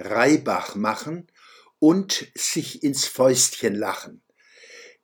Reibach 0.00 0.74
machen 0.74 1.26
und 1.78 2.26
sich 2.34 2.82
ins 2.82 3.06
Fäustchen 3.06 3.74
lachen. 3.74 4.22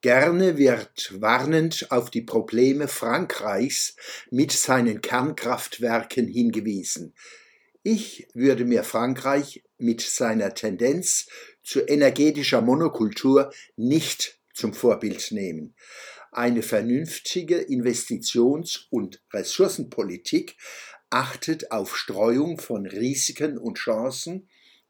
Gerne 0.01 0.59
wird 0.59 1.21
warnend 1.21 1.91
auf 1.91 2.11
die 2.11 2.23
Probleme 2.23 2.87
Frankreichs 2.87 3.97
mit 4.31 4.53
seinen 4.53 5.01
Kernkraftwerken 5.01 6.29
hingewiesen. 6.29 7.15
Ich 7.83 8.29
würde 8.35 8.65
mir 8.65 8.85
Frankreich 8.85 9.63
mit 9.79 10.01
seiner 10.01 10.55
Tendenz 10.55 11.29
zu 11.63 11.81
energetischer 11.81 12.61
Monokultur 12.61 13.53
nicht 13.77 14.39
zum 14.53 14.75
Vorbild 14.75 15.33
nehmen. 15.33 15.75
Eine 16.33 16.63
vernünftige 16.63 17.59
Investitions- 17.59 18.87
und 18.91 19.23
Ressourcenpolitik 19.33 20.57
achtet 21.11 21.71
auf 21.71 21.97
Streuung 21.97 22.59
von 22.59 22.87
Risiken 22.87 23.57
und 23.59 23.79
Chancen, 23.79 24.49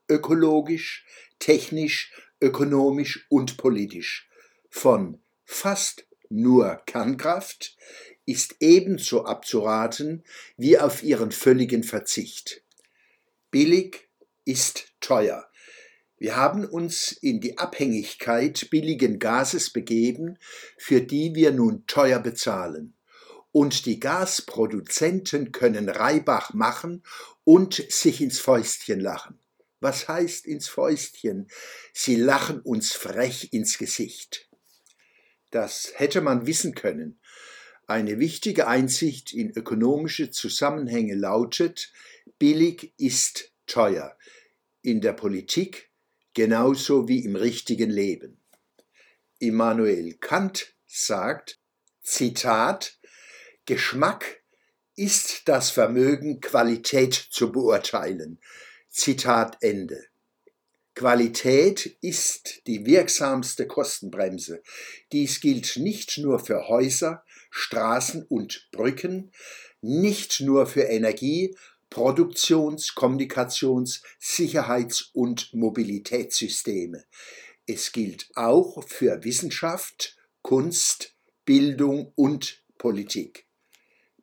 ökologisch, 0.08 1.04
technisch, 1.38 2.12
ökonomisch 2.40 3.26
und 3.28 3.56
politisch. 3.56 4.28
Von 4.68 5.20
fast 5.44 6.06
nur 6.28 6.82
Kernkraft 6.86 7.76
ist 8.26 8.56
ebenso 8.60 9.24
abzuraten 9.24 10.24
wie 10.56 10.78
auf 10.78 11.02
ihren 11.02 11.32
völligen 11.32 11.84
Verzicht. 11.84 12.62
Billig 13.50 14.08
ist 14.44 14.92
teuer. 15.00 15.48
Wir 16.18 16.36
haben 16.36 16.64
uns 16.64 17.12
in 17.12 17.40
die 17.40 17.58
Abhängigkeit 17.58 18.68
billigen 18.70 19.18
Gases 19.18 19.70
begeben, 19.70 20.38
für 20.78 21.00
die 21.00 21.34
wir 21.34 21.52
nun 21.52 21.86
teuer 21.86 22.18
bezahlen. 22.20 22.96
Und 23.52 23.86
die 23.86 24.00
Gasproduzenten 24.00 25.52
können 25.52 25.88
Reibach 25.88 26.52
machen 26.52 27.02
und 27.44 27.74
sich 27.90 28.20
ins 28.20 28.38
Fäustchen 28.38 29.00
lachen. 29.00 29.38
Was 29.80 30.08
heißt 30.08 30.46
ins 30.46 30.68
Fäustchen? 30.68 31.48
Sie 31.92 32.16
lachen 32.16 32.60
uns 32.60 32.92
frech 32.92 33.52
ins 33.52 33.78
Gesicht. 33.78 34.48
Das 35.50 35.92
hätte 35.96 36.20
man 36.20 36.46
wissen 36.46 36.74
können. 36.74 37.20
Eine 37.86 38.18
wichtige 38.18 38.66
Einsicht 38.66 39.32
in 39.32 39.50
ökonomische 39.50 40.30
Zusammenhänge 40.30 41.14
lautet, 41.14 41.92
billig 42.38 42.92
ist 42.96 43.52
teuer. 43.66 44.16
In 44.82 45.00
der 45.00 45.12
Politik 45.12 45.90
genauso 46.34 47.08
wie 47.08 47.24
im 47.24 47.36
richtigen 47.36 47.90
Leben. 47.90 48.40
Immanuel 49.38 50.14
Kant 50.14 50.74
sagt, 50.86 51.60
Zitat, 52.02 52.98
Geschmack 53.66 54.42
ist 54.96 55.48
das 55.48 55.70
Vermögen, 55.70 56.40
Qualität 56.40 57.14
zu 57.14 57.52
beurteilen. 57.52 58.40
Zitat 58.96 59.58
Ende. 59.60 60.06
Qualität 60.94 61.98
ist 62.00 62.62
die 62.66 62.86
wirksamste 62.86 63.66
Kostenbremse. 63.66 64.62
Dies 65.12 65.42
gilt 65.42 65.76
nicht 65.76 66.16
nur 66.16 66.38
für 66.38 66.66
Häuser, 66.66 67.22
Straßen 67.50 68.24
und 68.24 68.70
Brücken, 68.72 69.32
nicht 69.82 70.40
nur 70.40 70.66
für 70.66 70.84
Energie, 70.84 71.54
Produktions-, 71.90 72.94
Kommunikations-, 72.94 74.00
Sicherheits- 74.18 75.10
und 75.12 75.52
Mobilitätssysteme. 75.52 77.04
Es 77.66 77.92
gilt 77.92 78.30
auch 78.34 78.82
für 78.88 79.22
Wissenschaft, 79.24 80.16
Kunst, 80.40 81.14
Bildung 81.44 82.12
und 82.14 82.62
Politik. 82.78 83.45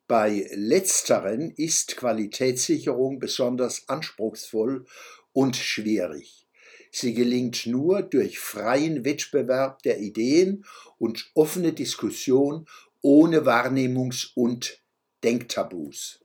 Bei 0.06 0.46
letzteren 0.54 1.50
ist 1.50 1.96
Qualitätssicherung 1.96 3.18
besonders 3.18 3.88
anspruchsvoll 3.88 4.84
und 5.32 5.56
schwierig. 5.56 6.46
Sie 6.90 7.14
gelingt 7.14 7.64
nur 7.66 8.02
durch 8.02 8.38
freien 8.38 9.04
Wettbewerb 9.04 9.82
der 9.82 10.00
Ideen 10.00 10.64
und 10.98 11.30
offene 11.34 11.72
Diskussion 11.72 12.66
ohne 13.00 13.46
Wahrnehmungs- 13.46 14.32
und 14.34 14.80
Denktabus. 15.24 16.20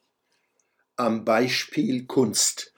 Am 0.98 1.24
Beispiel 1.24 2.06
Kunst. 2.06 2.74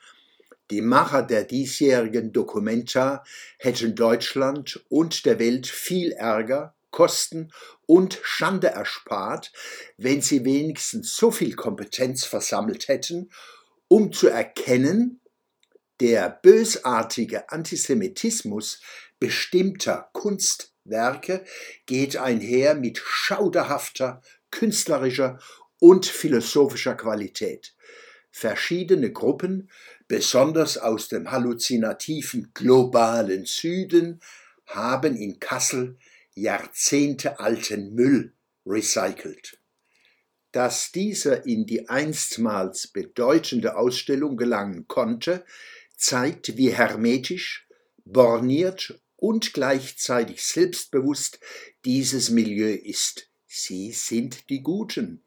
Die 0.70 0.80
Macher 0.80 1.22
der 1.22 1.42
diesjährigen 1.44 2.32
Documenta 2.32 3.24
hätten 3.58 3.96
Deutschland 3.96 4.84
und 4.88 5.26
der 5.26 5.40
Welt 5.40 5.66
viel 5.66 6.12
Ärger 6.12 6.74
Kosten 6.92 7.52
und 7.86 8.20
Schande 8.22 8.68
erspart, 8.68 9.50
wenn 9.96 10.22
sie 10.22 10.44
wenigstens 10.44 11.16
so 11.16 11.32
viel 11.32 11.56
Kompetenz 11.56 12.24
versammelt 12.24 12.86
hätten, 12.86 13.30
um 13.88 14.12
zu 14.12 14.28
erkennen, 14.28 15.20
der 16.00 16.30
bösartige 16.30 17.50
Antisemitismus 17.50 18.80
bestimmter 19.18 20.10
Kunstwerke 20.12 21.44
geht 21.86 22.16
einher 22.16 22.74
mit 22.74 22.98
schauderhafter, 22.98 24.22
künstlerischer 24.50 25.38
und 25.78 26.06
philosophischer 26.06 26.94
Qualität. 26.94 27.74
Verschiedene 28.30 29.12
Gruppen, 29.12 29.70
besonders 30.08 30.78
aus 30.78 31.08
dem 31.08 31.30
halluzinativen 31.30 32.50
globalen 32.54 33.44
Süden, 33.44 34.20
haben 34.66 35.16
in 35.16 35.38
Kassel 35.38 35.98
jahrzehntealten 36.34 37.94
Müll 37.94 38.34
recycelt. 38.66 39.58
Dass 40.52 40.92
dieser 40.92 41.46
in 41.46 41.66
die 41.66 41.88
einstmals 41.88 42.88
bedeutende 42.88 43.76
Ausstellung 43.76 44.36
gelangen 44.36 44.86
konnte, 44.86 45.44
zeigt, 45.96 46.56
wie 46.56 46.70
hermetisch, 46.70 47.66
borniert 48.04 49.00
und 49.16 49.54
gleichzeitig 49.54 50.42
selbstbewusst 50.44 51.38
dieses 51.84 52.30
Milieu 52.30 52.74
ist. 52.74 53.30
Sie 53.46 53.92
sind 53.92 54.50
die 54.50 54.62
Guten. 54.62 55.22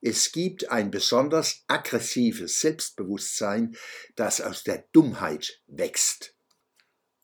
Es 0.00 0.32
gibt 0.32 0.70
ein 0.70 0.90
besonders 0.90 1.64
aggressives 1.66 2.60
Selbstbewusstsein, 2.60 3.76
das 4.14 4.40
aus 4.40 4.62
der 4.62 4.84
Dummheit 4.92 5.60
wächst. 5.66 6.35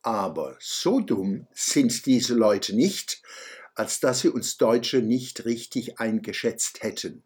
Aber 0.03 0.57
so 0.61 1.01
dumm 1.01 1.47
sind 1.53 2.07
diese 2.07 2.35
Leute 2.35 2.75
nicht, 2.75 3.23
als 3.75 4.01
dass 4.01 4.21
sie 4.21 4.29
uns 4.29 4.59
Deutsche 4.59 5.01
nicht 5.01 5.45
richtig 5.45 6.01
eingeschätzt 6.01 6.83
hätten. 6.83 7.23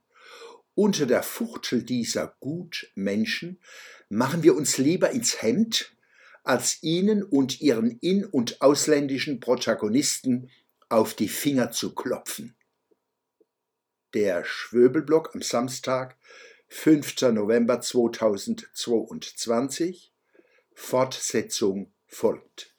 Unter 0.75 1.06
der 1.06 1.22
Fuchtel 1.22 1.82
dieser 1.82 2.36
Gutmenschen 2.38 3.59
machen 4.10 4.42
wir 4.42 4.54
uns 4.54 4.76
lieber 4.76 5.10
ins 5.10 5.41
Hemd, 5.41 5.97
als 6.44 6.82
ihnen 6.82 7.22
und 7.25 7.62
ihren 7.62 7.98
in- 8.00 8.26
und 8.26 8.60
ausländischen 8.60 9.41
Protagonisten 9.41 10.50
auf 10.88 11.15
die 11.15 11.28
Finger 11.28 11.72
zu 11.72 11.94
klopfen. 11.94 12.54
Der 14.15 14.44
Schwöbelblock 14.44 15.34
am 15.34 15.42
Samstag, 15.42 16.16
5. 16.69 17.32
November 17.32 17.81
2022, 17.81 20.12
Fortsetzung 20.75 21.92
folgt. 22.16 22.75